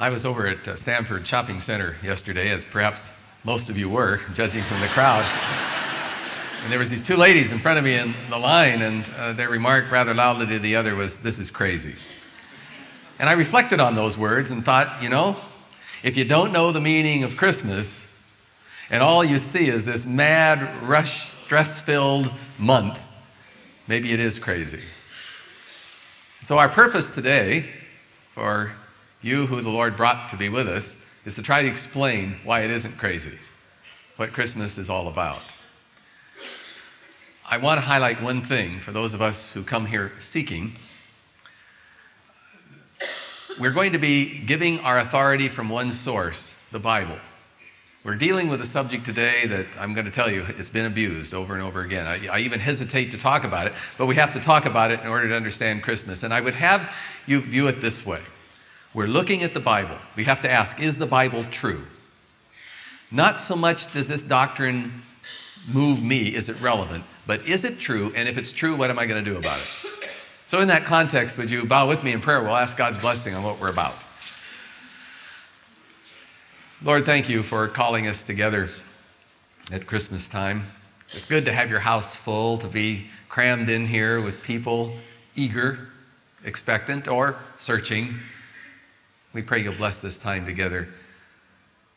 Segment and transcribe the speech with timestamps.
[0.00, 4.20] I was over at uh, Stanford Shopping Center yesterday, as perhaps most of you were,
[4.32, 5.24] judging from the crowd.
[6.62, 9.32] and there was these two ladies in front of me in the line, and uh,
[9.32, 11.96] their remark rather loudly to the other was, "This is crazy."
[13.18, 15.36] And I reflected on those words and thought, you know,
[16.04, 18.22] if you don't know the meaning of Christmas,
[18.90, 23.04] and all you see is this mad, rush, stress-filled month,
[23.88, 24.84] maybe it is crazy.
[26.40, 27.68] So our purpose today
[28.32, 28.76] for
[29.20, 32.60] you who the Lord brought to be with us, is to try to explain why
[32.60, 33.38] it isn't crazy,
[34.16, 35.40] what Christmas is all about.
[37.50, 40.76] I want to highlight one thing for those of us who come here seeking.
[43.58, 47.18] We're going to be giving our authority from one source, the Bible.
[48.04, 51.34] We're dealing with a subject today that I'm going to tell you it's been abused
[51.34, 52.06] over and over again.
[52.06, 55.00] I, I, even hesitate to talk about it, but we have to talk about it
[55.00, 56.22] in order to understand Christmas.
[56.22, 56.94] And I would have
[57.26, 58.20] you view it this way
[58.98, 59.96] we're looking at the Bible.
[60.16, 61.86] We have to ask is the Bible true?
[63.12, 65.02] Not so much does this doctrine
[65.68, 68.12] move me, is it relevant, but is it true?
[68.16, 70.10] And if it's true, what am I going to do about it?
[70.48, 72.42] So, in that context, would you bow with me in prayer?
[72.42, 73.94] We'll ask God's blessing on what we're about.
[76.82, 78.68] Lord, thank you for calling us together
[79.70, 80.64] at Christmas time.
[81.12, 84.96] It's good to have your house full, to be crammed in here with people
[85.36, 85.86] eager,
[86.44, 88.18] expectant, or searching
[89.38, 90.88] we pray you'll bless this time together.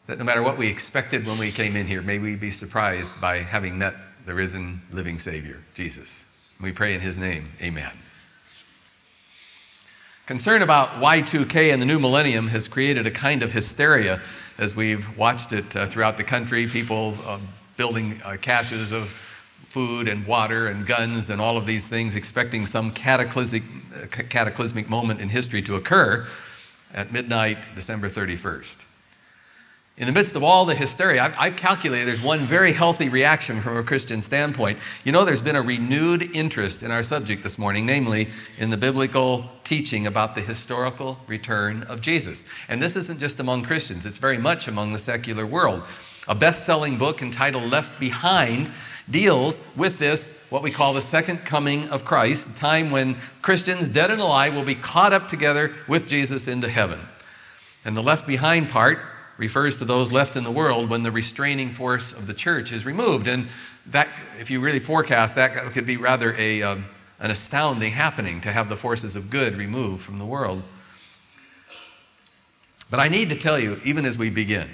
[0.05, 3.19] That no matter what we expected when we came in here, may we be surprised
[3.19, 3.95] by having met
[4.27, 6.27] the risen, living Savior, Jesus.
[6.61, 7.53] We pray in His name.
[7.59, 7.93] Amen.
[10.27, 14.21] Concern about Y2K and the new millennium has created a kind of hysteria
[14.59, 16.67] as we've watched it uh, throughout the country.
[16.67, 17.39] People uh,
[17.75, 19.07] building uh, caches of
[19.63, 23.63] food and water and guns and all of these things, expecting some cataclysmic,
[23.95, 26.27] uh, cataclysmic moment in history to occur
[26.93, 28.85] at midnight, December 31st.
[29.97, 33.61] In the midst of all the hysteria, I, I calculate there's one very healthy reaction
[33.61, 34.79] from a Christian standpoint.
[35.03, 38.77] You know, there's been a renewed interest in our subject this morning, namely in the
[38.77, 42.45] biblical teaching about the historical return of Jesus.
[42.67, 45.83] And this isn't just among Christians, it's very much among the secular world.
[46.27, 48.71] A best selling book entitled Left Behind
[49.09, 53.89] deals with this, what we call the second coming of Christ, a time when Christians,
[53.89, 56.99] dead and alive, will be caught up together with Jesus into heaven.
[57.83, 58.99] And the left behind part
[59.37, 62.85] refers to those left in the world when the restraining force of the church is
[62.85, 63.27] removed.
[63.27, 63.47] And
[63.87, 64.07] that,
[64.39, 66.85] if you really forecast, that could be rather a, um,
[67.19, 70.61] an astounding happening to have the forces of good removed from the world.
[72.91, 74.69] But I need to tell you, even as we begin,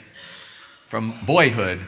[0.87, 1.79] from boyhood,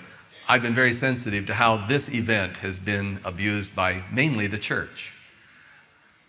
[0.52, 5.14] I've been very sensitive to how this event has been abused by mainly the church.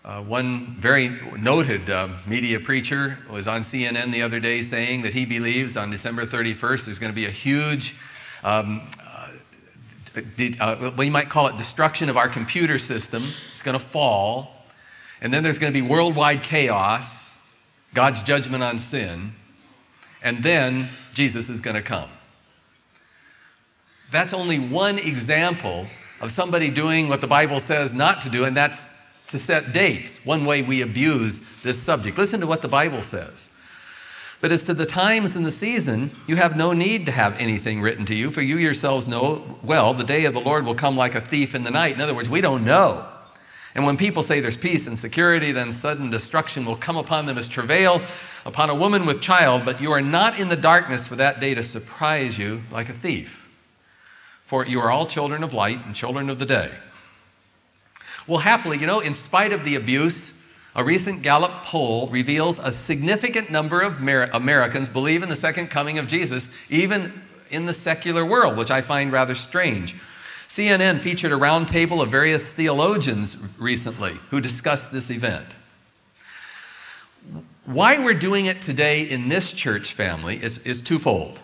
[0.04, 1.08] Uh, one very
[1.38, 5.90] noted uh, media preacher was on CNN the other day saying that he believes on
[5.90, 7.96] December 31st there's going to be a huge,
[8.44, 9.28] um, uh,
[10.60, 13.24] uh, well, you might call it destruction of our computer system.
[13.52, 14.66] It's going to fall.
[15.22, 17.38] And then there's going to be worldwide chaos,
[17.94, 19.32] God's judgment on sin.
[20.22, 22.10] And then Jesus is going to come.
[24.10, 25.86] That's only one example
[26.20, 28.98] of somebody doing what the Bible says not to do, and that's
[29.28, 30.24] to set dates.
[30.24, 32.18] One way we abuse this subject.
[32.18, 33.56] Listen to what the Bible says.
[34.40, 37.80] But as to the times and the season, you have no need to have anything
[37.80, 40.96] written to you, for you yourselves know well the day of the Lord will come
[40.96, 41.94] like a thief in the night.
[41.94, 43.06] In other words, we don't know.
[43.74, 47.38] And when people say there's peace and security, then sudden destruction will come upon them
[47.38, 48.02] as travail
[48.44, 51.54] upon a woman with child, but you are not in the darkness for that day
[51.54, 53.39] to surprise you like a thief
[54.50, 56.72] for you are all children of light and children of the day.
[58.26, 60.44] Well, happily, you know, in spite of the abuse,
[60.74, 66.00] a recent Gallup poll reveals a significant number of Americans believe in the second coming
[66.00, 69.94] of Jesus, even in the secular world, which I find rather strange.
[70.48, 75.46] CNN featured a roundtable of various theologians recently who discussed this event.
[77.66, 81.38] Why we're doing it today in this church family is, is twofold.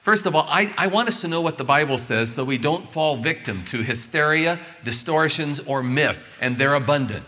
[0.00, 2.56] First of all, I, I want us to know what the Bible says so we
[2.56, 7.26] don't fall victim to hysteria, distortions, or myth, and they're abundant.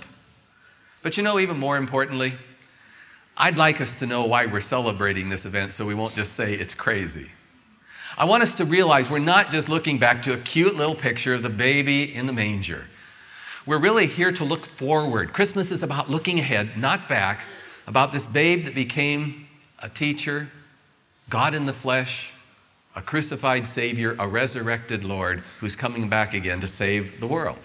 [1.03, 2.33] But you know, even more importantly,
[3.37, 6.55] I'd like us to know why we're celebrating this event so we won't just say
[6.55, 7.31] it's crazy.
[8.17, 11.35] I want us to realize we're not just looking back to a cute little picture
[11.35, 12.87] of the baby in the manger.
[13.65, 15.33] We're really here to look forward.
[15.33, 17.47] Christmas is about looking ahead, not back,
[17.87, 19.49] about this babe that became
[19.79, 20.49] a teacher,
[21.31, 22.35] God in the flesh,
[22.95, 27.59] a crucified Savior, a resurrected Lord who's coming back again to save the world.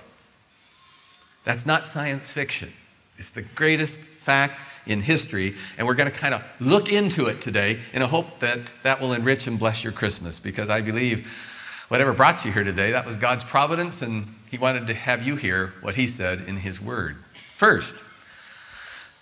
[1.44, 2.74] That's not science fiction.
[3.18, 7.42] It's the greatest fact in history, and we're going to kind of look into it
[7.42, 11.86] today in a hope that that will enrich and bless your Christmas because I believe
[11.90, 15.36] whatever brought you here today, that was God's providence, and He wanted to have you
[15.36, 17.18] hear what He said in His Word.
[17.56, 18.04] First,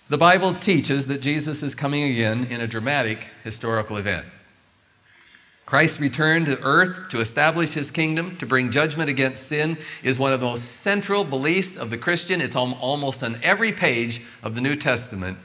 [0.08, 4.26] the Bible teaches that Jesus is coming again in a dramatic historical event.
[5.66, 10.32] Christ's return to earth to establish his kingdom, to bring judgment against sin, is one
[10.32, 12.40] of the most central beliefs of the Christian.
[12.40, 15.38] It's almost on every page of the New Testament,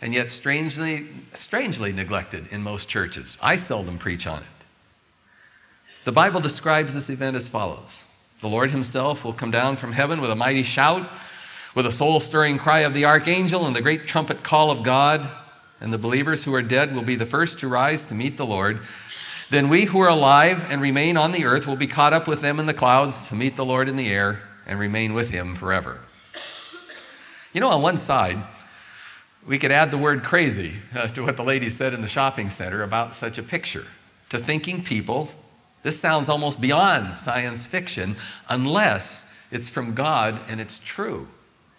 [0.00, 3.38] and yet strangely, strangely neglected in most churches.
[3.42, 4.66] I seldom preach on it.
[6.04, 8.04] The Bible describes this event as follows
[8.40, 11.10] The Lord himself will come down from heaven with a mighty shout,
[11.74, 15.28] with a soul stirring cry of the archangel, and the great trumpet call of God,
[15.80, 18.46] and the believers who are dead will be the first to rise to meet the
[18.46, 18.78] Lord.
[19.48, 22.40] Then we who are alive and remain on the earth will be caught up with
[22.40, 25.54] them in the clouds to meet the Lord in the air and remain with him
[25.54, 26.00] forever.
[27.52, 28.38] You know, on one side,
[29.46, 32.50] we could add the word crazy uh, to what the lady said in the shopping
[32.50, 33.86] center about such a picture.
[34.30, 35.30] To thinking people,
[35.84, 38.16] this sounds almost beyond science fiction
[38.48, 41.28] unless it's from God and it's true.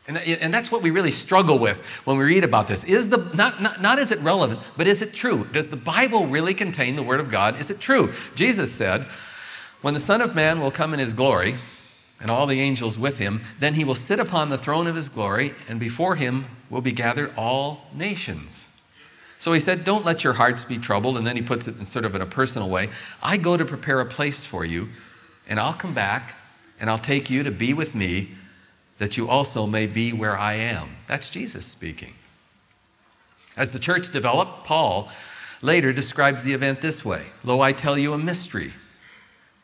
[0.07, 2.85] And, and that's what we really struggle with when we read about this.
[2.85, 5.45] Is the, not, not, not is it relevant, but is it true?
[5.51, 7.59] Does the Bible really contain the Word of God?
[7.59, 8.13] Is it true?
[8.33, 9.05] Jesus said,
[9.81, 11.55] When the Son of Man will come in his glory,
[12.19, 15.09] and all the angels with him, then he will sit upon the throne of his
[15.09, 18.69] glory, and before him will be gathered all nations.
[19.39, 21.17] So he said, Don't let your hearts be troubled.
[21.17, 22.89] And then he puts it in sort of in a personal way.
[23.21, 24.89] I go to prepare a place for you,
[25.47, 26.35] and I'll come back,
[26.79, 28.31] and I'll take you to be with me
[28.97, 30.97] that you also may be where I am.
[31.07, 32.13] That's Jesus speaking.
[33.55, 35.09] As the church developed, Paul
[35.61, 38.73] later describes the event this way Lo, I tell you a mystery.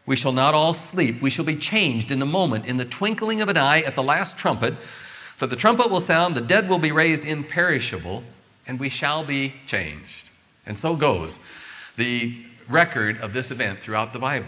[0.05, 1.21] We shall not all sleep.
[1.21, 4.03] We shall be changed in a moment, in the twinkling of an eye, at the
[4.03, 4.73] last trumpet.
[4.73, 8.23] For the trumpet will sound, the dead will be raised imperishable,
[8.67, 10.29] and we shall be changed.
[10.65, 11.39] And so goes
[11.95, 14.47] the record of this event throughout the Bible.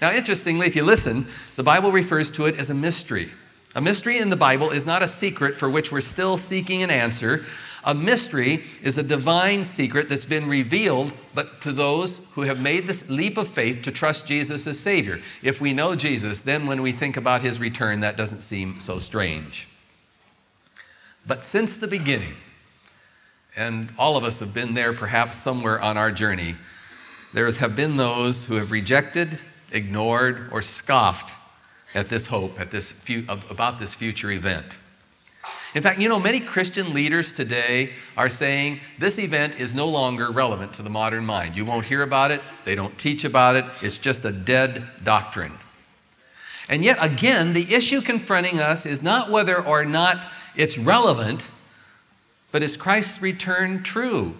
[0.00, 1.26] Now, interestingly, if you listen,
[1.56, 3.30] the Bible refers to it as a mystery.
[3.74, 6.90] A mystery in the Bible is not a secret for which we're still seeking an
[6.90, 7.44] answer.
[7.84, 12.86] A mystery is a divine secret that's been revealed, but to those who have made
[12.86, 15.20] this leap of faith to trust Jesus as Savior.
[15.42, 18.98] If we know Jesus, then when we think about His return, that doesn't seem so
[18.98, 19.68] strange.
[21.26, 22.34] But since the beginning,
[23.54, 26.56] and all of us have been there perhaps somewhere on our journey,
[27.34, 31.36] there have been those who have rejected, ignored, or scoffed
[31.94, 32.94] at this hope, at this
[33.28, 34.78] about this future event.
[35.74, 40.30] In fact, you know, many Christian leaders today are saying this event is no longer
[40.30, 41.56] relevant to the modern mind.
[41.56, 45.52] You won't hear about it, they don't teach about it, it's just a dead doctrine.
[46.68, 51.50] And yet, again, the issue confronting us is not whether or not it's relevant,
[52.50, 54.34] but is Christ's return true?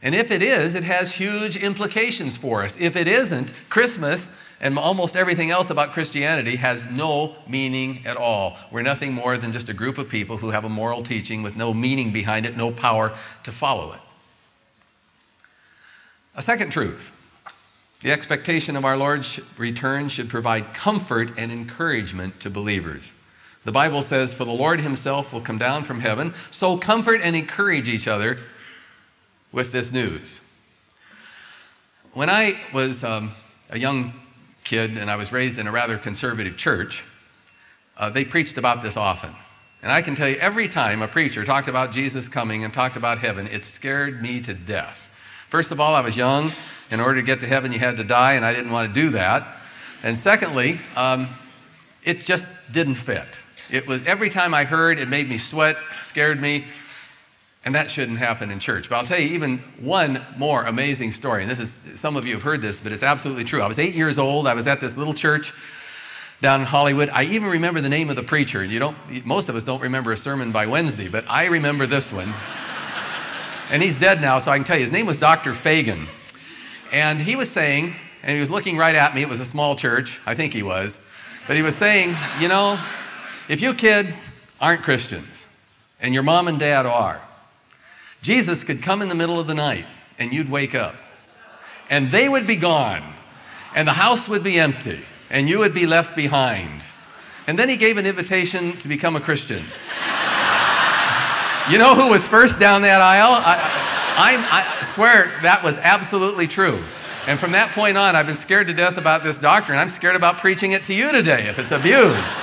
[0.00, 2.80] And if it is, it has huge implications for us.
[2.80, 8.56] If it isn't, Christmas and almost everything else about Christianity has no meaning at all.
[8.70, 11.56] We're nothing more than just a group of people who have a moral teaching with
[11.56, 13.14] no meaning behind it, no power
[13.44, 14.00] to follow it.
[16.34, 17.14] A second truth
[18.00, 23.14] the expectation of our Lord's return should provide comfort and encouragement to believers.
[23.64, 27.34] The Bible says, For the Lord himself will come down from heaven, so comfort and
[27.34, 28.38] encourage each other
[29.50, 30.42] with this news.
[32.12, 33.32] When I was um,
[33.68, 34.12] a young
[34.68, 37.04] kid and I was raised in a rather conservative church,
[37.96, 39.34] uh, they preached about this often.
[39.82, 42.96] And I can tell you, every time a preacher talked about Jesus coming and talked
[42.96, 45.08] about heaven, it scared me to death.
[45.48, 46.50] First of all, I was young.
[46.90, 49.00] In order to get to heaven, you had to die, and I didn't want to
[49.00, 49.46] do that.
[50.02, 51.28] And secondly, um,
[52.02, 53.40] it just didn't fit.
[53.70, 56.64] It was every time I heard, it made me sweat, scared me,
[57.64, 58.88] and that shouldn't happen in church.
[58.88, 61.42] But I'll tell you even one more amazing story.
[61.42, 63.60] And this is, some of you have heard this, but it's absolutely true.
[63.60, 64.46] I was eight years old.
[64.46, 65.52] I was at this little church
[66.40, 67.08] down in Hollywood.
[67.10, 68.64] I even remember the name of the preacher.
[68.64, 72.12] You don't, most of us don't remember a sermon by Wednesday, but I remember this
[72.12, 72.32] one.
[73.70, 74.82] and he's dead now, so I can tell you.
[74.82, 75.52] His name was Dr.
[75.52, 76.06] Fagan.
[76.92, 79.22] And he was saying, and he was looking right at me.
[79.22, 80.20] It was a small church.
[80.24, 81.04] I think he was.
[81.46, 82.78] But he was saying, you know,
[83.48, 85.48] if you kids aren't Christians
[86.00, 87.20] and your mom and dad are,
[88.22, 89.86] Jesus could come in the middle of the night
[90.18, 90.96] and you'd wake up
[91.90, 93.02] and they would be gone
[93.74, 96.82] and the house would be empty and you would be left behind.
[97.46, 99.62] And then he gave an invitation to become a Christian.
[101.70, 103.32] you know who was first down that aisle?
[103.34, 103.86] I,
[104.18, 106.82] I, I, swear that was absolutely true.
[107.26, 109.78] And from that point on, I've been scared to death about this doctrine.
[109.78, 112.36] I'm scared about preaching it to you today if it's abused.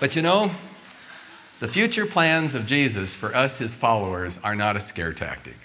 [0.00, 0.50] But you know,
[1.60, 5.56] The future plans of Jesus for us, his followers, are not a scare tactic.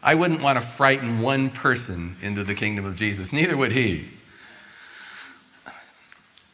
[0.00, 4.08] I wouldn't want to frighten one person into the kingdom of Jesus, neither would he.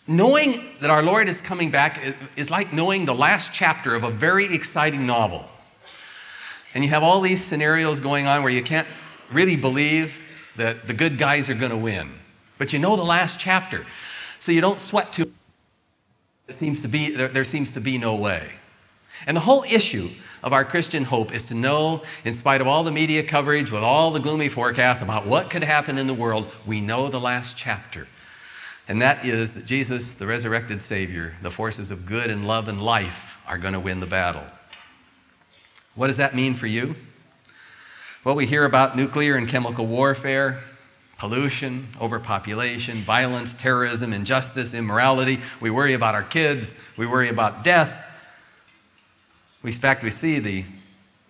[0.08, 2.00] Knowing that our Lord is coming back
[2.34, 5.48] is like knowing the last chapter of a very exciting novel.
[6.74, 8.88] And you have all these scenarios going on where you can't
[9.30, 10.18] really believe
[10.56, 12.10] that the good guys are going to win.
[12.56, 13.84] But you know the last chapter.
[14.38, 15.30] So you don't sweat too
[16.48, 18.52] it seems to be there, there seems to be no way.
[19.26, 20.10] And the whole issue
[20.42, 23.82] of our Christian hope is to know, in spite of all the media coverage, with
[23.82, 27.56] all the gloomy forecasts about what could happen in the world, we know the last
[27.56, 28.08] chapter.
[28.88, 32.82] And that is that Jesus, the resurrected Savior, the forces of good and love and
[32.82, 34.42] life are going to win the battle.
[35.94, 36.96] What does that mean for you?
[38.24, 40.62] Well, we hear about nuclear and chemical warfare,
[41.18, 45.40] pollution, overpopulation, violence, terrorism, injustice, immorality.
[45.60, 46.74] We worry about our kids.
[46.96, 48.08] We worry about death.
[49.62, 50.64] We, in fact, we see the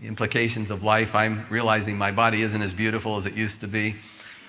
[0.02, 1.14] implications of life.
[1.14, 3.96] I'm realizing my body isn't as beautiful as it used to be.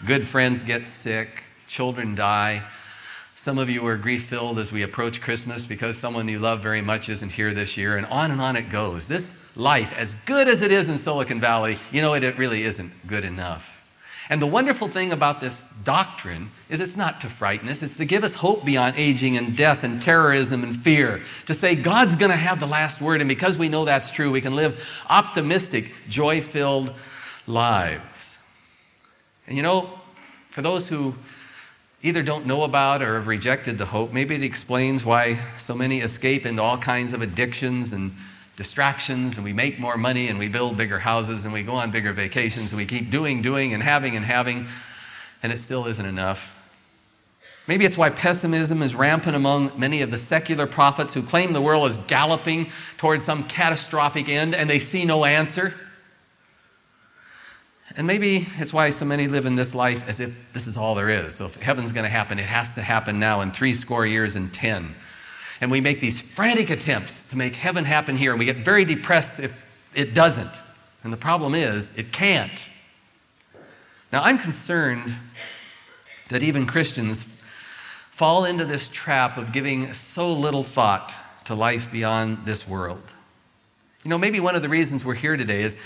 [0.05, 2.63] Good friends get sick, children die.
[3.35, 6.81] Some of you are grief filled as we approach Christmas because someone you love very
[6.81, 9.07] much isn't here this year, and on and on it goes.
[9.07, 12.63] This life, as good as it is in Silicon Valley, you know it, it really
[12.63, 13.73] isn't good enough.
[14.30, 18.06] And the wonderful thing about this doctrine is it's not to frighten us, it's to
[18.06, 21.22] give us hope beyond aging and death and terrorism and fear.
[21.48, 24.32] To say God's going to have the last word, and because we know that's true,
[24.32, 26.94] we can live optimistic, joy filled
[27.48, 28.39] lives.
[29.48, 30.00] And you know,
[30.51, 31.15] for those who
[32.03, 34.12] either don't know about or have rejected the hope.
[34.12, 38.12] Maybe it explains why so many escape into all kinds of addictions and
[38.55, 41.91] distractions, and we make more money and we build bigger houses and we go on
[41.91, 44.67] bigger vacations and we keep doing, doing, and having and having,
[45.41, 46.60] and it still isn't enough.
[47.65, 51.62] Maybe it's why pessimism is rampant among many of the secular prophets who claim the
[51.62, 55.74] world is galloping towards some catastrophic end and they see no answer.
[57.95, 60.95] And maybe it's why so many live in this life as if this is all
[60.95, 61.36] there is.
[61.36, 64.36] So if heaven's going to happen, it has to happen now in three score years
[64.36, 64.95] and ten.
[65.62, 68.86] And we make these frantic attempts to make heaven happen here, and we get very
[68.86, 70.62] depressed if it doesn't.
[71.03, 72.69] And the problem is, it can't.
[74.12, 75.15] Now, I'm concerned
[76.29, 77.24] that even Christians
[78.12, 81.13] fall into this trap of giving so little thought
[81.45, 83.03] to life beyond this world.
[84.03, 85.77] You know, maybe one of the reasons we're here today is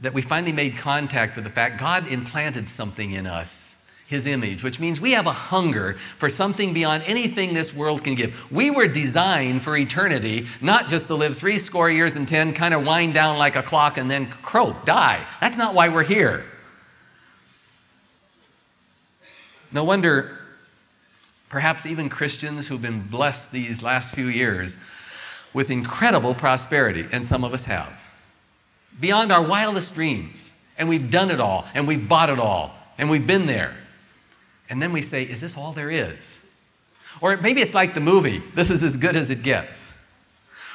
[0.00, 3.75] that we finally made contact with the fact God implanted something in us,
[4.08, 8.14] His image, which means we have a hunger for something beyond anything this world can
[8.14, 8.52] give.
[8.52, 12.72] We were designed for eternity, not just to live three score years and ten, kind
[12.72, 15.26] of wind down like a clock and then croak, die.
[15.40, 16.44] That's not why we're here.
[19.72, 20.38] No wonder,
[21.48, 24.78] perhaps even Christians who've been blessed these last few years
[25.52, 27.92] with incredible prosperity, and some of us have
[29.00, 30.52] beyond our wildest dreams.
[30.78, 33.74] And we've done it all, and we've bought it all, and we've been there.
[34.68, 36.40] And then we say, Is this all there is?
[37.20, 39.96] Or maybe it's like the movie, This is as good as it gets.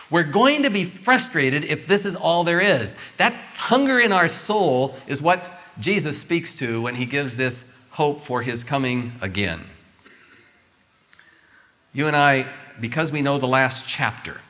[0.09, 2.95] We're going to be frustrated if this is all there is.
[3.15, 8.19] That hunger in our soul is what Jesus speaks to when he gives this hope
[8.19, 9.65] for his coming again.
[11.93, 12.45] You and I,
[12.79, 14.41] because we know the last chapter,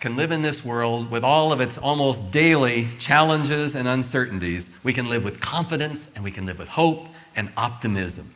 [0.00, 4.70] can live in this world with all of its almost daily challenges and uncertainties.
[4.82, 8.26] We can live with confidence and we can live with hope and optimism.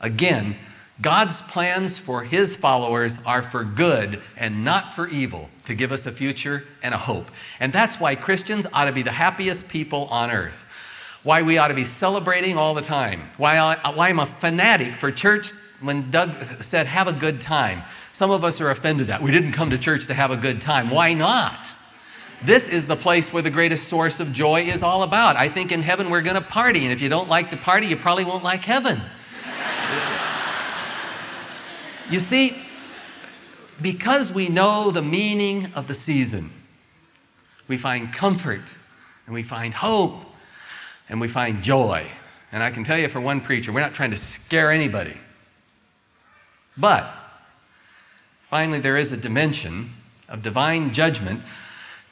[0.00, 0.56] Again,
[1.00, 6.06] God's plans for his followers are for good and not for evil, to give us
[6.06, 7.30] a future and a hope.
[7.58, 10.68] And that's why Christians ought to be the happiest people on earth.
[11.22, 13.30] Why we ought to be celebrating all the time.
[13.36, 17.82] Why, I, why I'm a fanatic for church when Doug said, have a good time.
[18.12, 19.22] Some of us are offended at.
[19.22, 20.90] We didn't come to church to have a good time.
[20.90, 21.72] Why not?
[22.44, 25.36] This is the place where the greatest source of joy is all about.
[25.36, 27.86] I think in heaven we're going to party, and if you don't like the party,
[27.86, 29.00] you probably won't like heaven.
[32.10, 32.56] you see,
[33.80, 36.50] because we know the meaning of the season,
[37.68, 38.74] we find comfort
[39.26, 40.24] and we find hope
[41.08, 42.06] and we find joy.
[42.50, 45.16] And I can tell you for one preacher, we're not trying to scare anybody.
[46.76, 47.12] But
[48.52, 49.94] Finally, there is a dimension
[50.28, 51.40] of divine judgment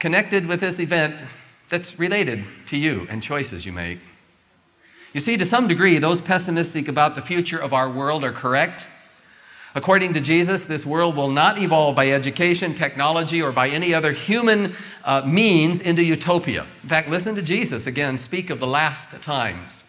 [0.01, 1.23] connected with this event
[1.69, 4.01] that's related to you and choices you make.
[5.13, 8.89] You see, to some degree, those pessimistic about the future of our world are correct.
[9.75, 14.13] According to Jesus, this world will not evolve by education, technology, or by any other
[14.13, 16.67] human uh, means into utopia.
[16.83, 19.85] In fact, listen to Jesus again speak of the last times.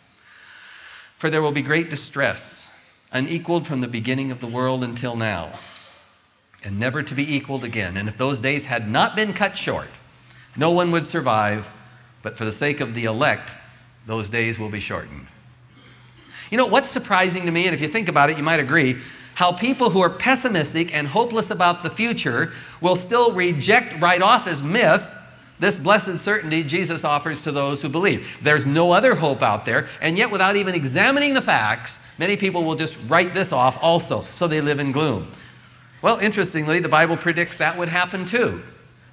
[1.18, 2.72] For there will be great distress,
[3.12, 5.52] unequaled from the beginning of the world until now
[6.64, 7.98] and never to be equaled again.
[7.98, 9.90] And if those days had not been cut short,
[10.56, 11.70] no one would survive,
[12.22, 13.56] but for the sake of the elect,
[14.06, 15.28] those days will be shortened.
[16.50, 18.98] You know, what's surprising to me, and if you think about it, you might agree,
[19.36, 24.48] how people who are pessimistic and hopeless about the future will still reject right off
[24.48, 25.18] as myth
[25.62, 28.38] this blessed certainty Jesus offers to those who believe.
[28.42, 32.64] There's no other hope out there, and yet without even examining the facts, many people
[32.64, 35.32] will just write this off also, so they live in gloom.
[36.02, 38.64] Well, interestingly, the Bible predicts that would happen too.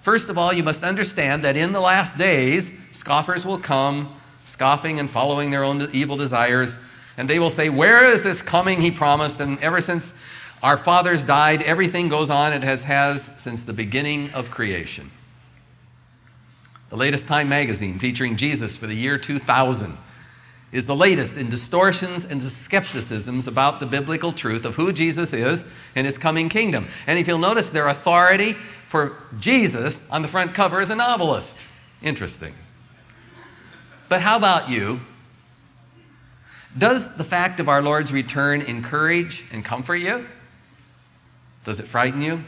[0.02, 4.14] First of all, you must understand that in the last days, scoffers will come,
[4.45, 6.78] scoffing and following their own evil desires,
[7.17, 9.40] and they will say, Where is this coming he promised?
[9.40, 10.19] And ever since
[10.62, 15.11] our fathers died, everything goes on it has, has since the beginning of creation.
[16.90, 19.99] The latest Time magazine featuring Jesus for the year 2000
[20.73, 25.71] is the latest in distortions and skepticisms about the biblical truth of who Jesus is
[25.95, 26.88] and his coming kingdom.
[27.07, 28.57] And if you'll notice, their authority
[28.88, 31.59] for Jesus on the front cover is a novelist.
[32.02, 32.54] Interesting.
[34.09, 35.00] But how about you?
[36.76, 40.26] Does the fact of our Lord's return encourage and comfort you?
[41.64, 42.45] Does it frighten you?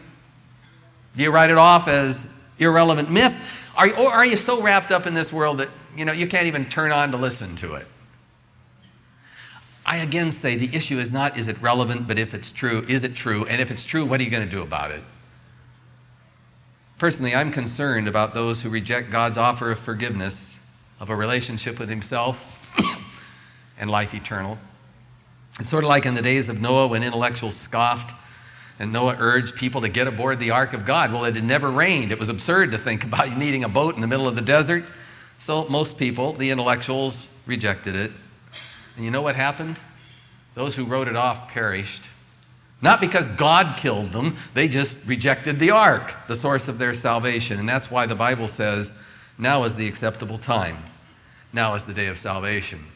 [1.16, 3.36] Do you write it off as irrelevant myth?
[3.76, 6.26] Are you, or are you so wrapped up in this world that you know you
[6.26, 7.86] can't even turn on to listen to it?
[9.84, 13.04] I again say the issue is not is it relevant, but if it's true, is
[13.04, 13.44] it true?
[13.46, 15.02] And if it's true, what are you going to do about it?
[17.00, 20.60] Personally, I'm concerned about those who reject God's offer of forgiveness,
[21.00, 22.70] of a relationship with Himself,
[23.78, 24.58] and life eternal.
[25.58, 28.14] It's sort of like in the days of Noah when intellectuals scoffed
[28.78, 31.10] and Noah urged people to get aboard the ark of God.
[31.10, 32.12] Well, it had never rained.
[32.12, 34.84] It was absurd to think about needing a boat in the middle of the desert.
[35.38, 38.12] So most people, the intellectuals, rejected it.
[38.96, 39.78] And you know what happened?
[40.54, 42.10] Those who wrote it off perished.
[42.82, 47.58] Not because God killed them, they just rejected the ark, the source of their salvation.
[47.58, 48.98] And that's why the Bible says,
[49.36, 50.78] now is the acceptable time.
[51.52, 52.86] Now is the day of salvation.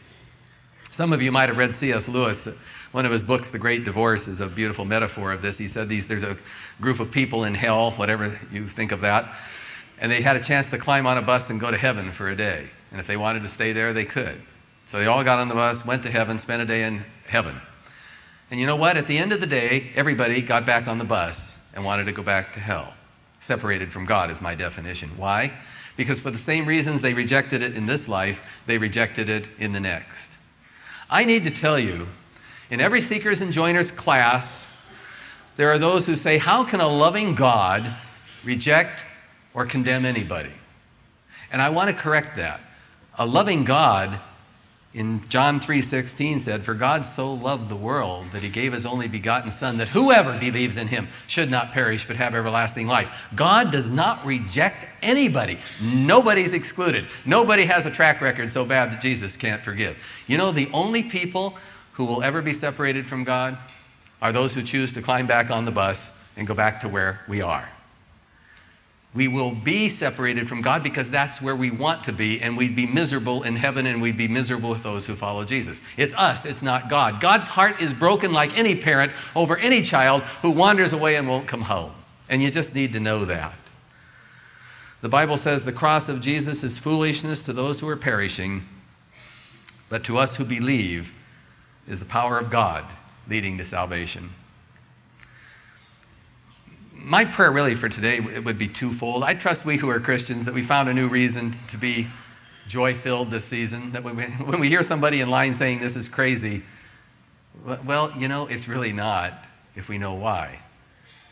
[0.90, 2.08] Some of you might have read C.S.
[2.08, 2.48] Lewis
[2.94, 5.58] one of his books, The Great Divorce, is a beautiful metaphor of this.
[5.58, 6.36] He said these, there's a
[6.80, 9.34] group of people in hell, whatever you think of that,
[9.98, 12.28] and they had a chance to climb on a bus and go to heaven for
[12.28, 12.68] a day.
[12.92, 14.40] And if they wanted to stay there, they could.
[14.86, 17.60] So they all got on the bus, went to heaven, spent a day in heaven.
[18.54, 18.96] And you know what?
[18.96, 22.12] At the end of the day, everybody got back on the bus and wanted to
[22.12, 22.94] go back to hell.
[23.40, 25.10] Separated from God is my definition.
[25.16, 25.54] Why?
[25.96, 29.72] Because for the same reasons they rejected it in this life, they rejected it in
[29.72, 30.36] the next.
[31.10, 32.06] I need to tell you
[32.70, 34.72] in every Seekers and Joiners class,
[35.56, 37.92] there are those who say, How can a loving God
[38.44, 39.04] reject
[39.52, 40.52] or condemn anybody?
[41.50, 42.60] And I want to correct that.
[43.18, 44.20] A loving God
[44.94, 49.08] in John 3:16 said, "For God so loved the world that he gave his only
[49.08, 53.72] begotten son that whoever believes in him should not perish but have everlasting life." God
[53.72, 55.58] does not reject anybody.
[55.82, 57.06] Nobody's excluded.
[57.24, 59.96] Nobody has a track record so bad that Jesus can't forgive.
[60.28, 61.58] You know the only people
[61.94, 63.58] who will ever be separated from God
[64.22, 67.20] are those who choose to climb back on the bus and go back to where
[67.26, 67.68] we are.
[69.14, 72.74] We will be separated from God because that's where we want to be, and we'd
[72.74, 75.80] be miserable in heaven and we'd be miserable with those who follow Jesus.
[75.96, 77.20] It's us, it's not God.
[77.20, 81.46] God's heart is broken like any parent over any child who wanders away and won't
[81.46, 81.92] come home.
[82.28, 83.54] And you just need to know that.
[85.00, 88.62] The Bible says the cross of Jesus is foolishness to those who are perishing,
[89.88, 91.12] but to us who believe,
[91.86, 92.84] is the power of God
[93.28, 94.30] leading to salvation.
[97.06, 99.24] My prayer really for today would be twofold.
[99.24, 102.06] I trust we who are Christians that we found a new reason to be
[102.66, 103.92] joy filled this season.
[103.92, 106.62] That when we, when we hear somebody in line saying this is crazy,
[107.84, 109.34] well, you know, it's really not
[109.76, 110.60] if we know why.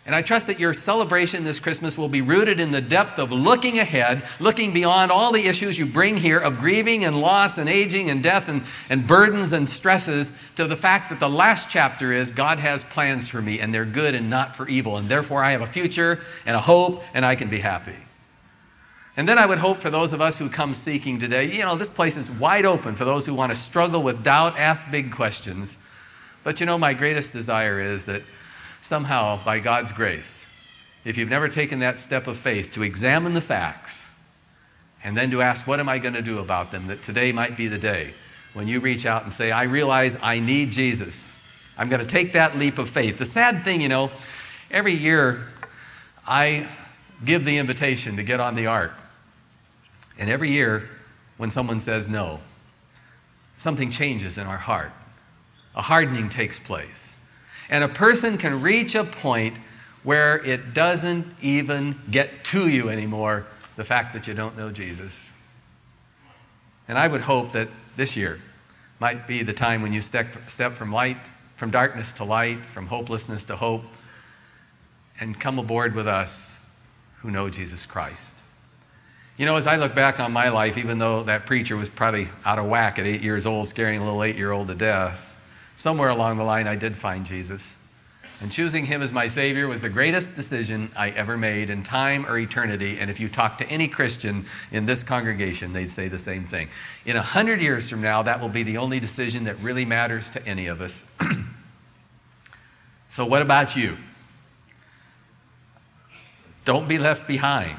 [0.05, 3.31] And I trust that your celebration this Christmas will be rooted in the depth of
[3.31, 7.69] looking ahead, looking beyond all the issues you bring here of grieving and loss and
[7.69, 12.12] aging and death and, and burdens and stresses to the fact that the last chapter
[12.12, 14.97] is God has plans for me and they're good and not for evil.
[14.97, 17.97] And therefore I have a future and a hope and I can be happy.
[19.17, 21.77] And then I would hope for those of us who come seeking today, you know,
[21.77, 25.12] this place is wide open for those who want to struggle with doubt, ask big
[25.12, 25.79] questions.
[26.43, 28.23] But you know, my greatest desire is that
[28.83, 30.47] somehow, by God's grace,
[31.05, 34.11] if you've never taken that step of faith to examine the facts
[35.03, 37.57] and then to ask, what am I going to do about them, that today might
[37.57, 38.12] be the day
[38.53, 41.37] when you reach out and say, I realize I need Jesus.
[41.79, 43.18] I'm going to take that leap of faith.
[43.18, 44.11] The sad thing, you know,
[44.71, 45.49] every year
[46.27, 46.68] I
[47.25, 48.92] give the invitation to get on the ark.
[50.18, 50.88] And every year,
[51.37, 52.40] when someone says no,
[53.57, 54.92] something changes in our heart.
[55.75, 57.16] A hardening takes place.
[57.73, 59.57] And a person can reach a point
[60.03, 65.31] where it doesn't even get to you anymore the fact that you don't know Jesus.
[66.87, 68.41] And I would hope that this year
[69.01, 71.17] might be the time when you step, step from light,
[71.57, 73.85] from darkness to light, from hopelessness to hope,
[75.19, 76.59] and come aboard with us
[77.21, 78.37] who know Jesus Christ.
[79.39, 82.29] You know, as I look back on my life, even though that preacher was probably
[82.45, 85.35] out of whack at eight years old, scaring a little eight year old to death,
[85.83, 87.77] somewhere along the line I did find Jesus.
[88.40, 92.25] And choosing him as my Savior was the greatest decision I ever made in time
[92.27, 92.99] or eternity.
[92.99, 96.68] And if you talk to any Christian in this congregation, they'd say the same thing.
[97.05, 100.31] In a hundred years from now, that will be the only decision that really matters
[100.31, 101.05] to any of us.
[103.09, 103.97] so, what about you?
[106.64, 107.79] Don't be left behind.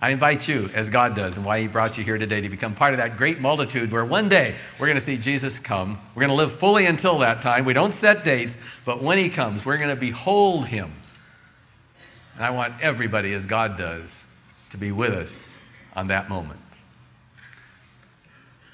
[0.00, 2.74] I invite you, as God does, and why He brought you here today, to become
[2.74, 6.00] part of that great multitude where one day we're going to see Jesus come.
[6.14, 7.64] We're going to live fully until that time.
[7.64, 10.92] We don't set dates, but when He comes, we're going to behold Him.
[12.36, 14.24] And I want everybody, as God does,
[14.70, 15.58] to be with us
[15.96, 16.60] on that moment.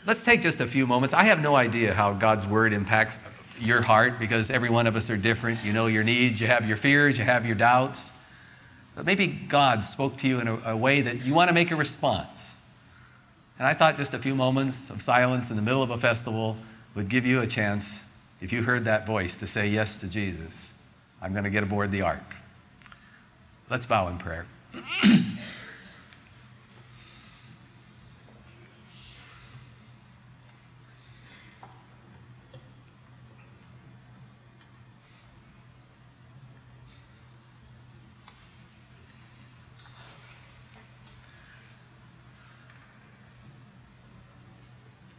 [0.06, 1.14] Let's take just a few moments.
[1.14, 3.20] I have no idea how God's Word impacts
[3.58, 5.64] your heart because every one of us are different.
[5.64, 8.12] You know your needs, you have your fears, you have your doubts.
[8.94, 11.70] But maybe God spoke to you in a, a way that you want to make
[11.70, 12.54] a response.
[13.58, 16.56] And I thought just a few moments of silence in the middle of a festival
[16.94, 18.04] would give you a chance,
[18.40, 20.72] if you heard that voice, to say yes to Jesus.
[21.20, 22.34] I'm going to get aboard the ark.
[23.70, 24.46] Let's bow in prayer.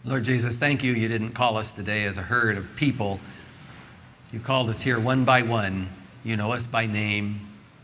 [0.05, 0.93] Lord Jesus, thank you.
[0.93, 3.19] You didn't call us today as a herd of people.
[4.31, 5.89] You called us here one by one.
[6.23, 7.41] You know us by name.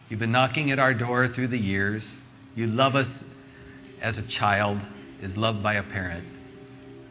[0.08, 2.20] You've been knocking at our door through the years.
[2.56, 3.36] You love us
[4.04, 4.78] as a child
[5.20, 6.24] is loved by a parent.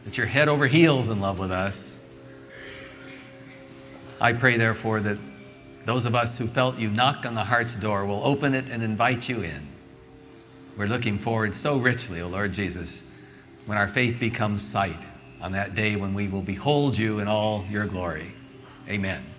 [0.05, 2.09] That you're head over heels in love with us.
[4.21, 5.17] I pray, therefore, that
[5.85, 8.81] those of us who felt you knock on the heart's door will open it and
[8.81, 9.67] invite you in.
[10.77, 13.10] We're looking forward so richly, O Lord Jesus
[13.65, 14.97] when our faith becomes sight
[15.41, 18.31] on that day when we will behold you in all your glory.
[18.89, 19.30] Amen.